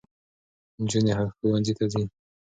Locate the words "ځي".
1.91-2.03